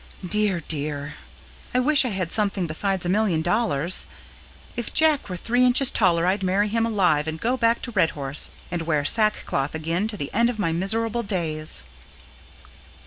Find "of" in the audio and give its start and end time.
10.49-10.57